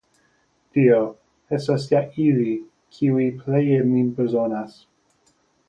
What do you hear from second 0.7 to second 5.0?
Dio, estas ja ili, kiuj pleje min bezonas.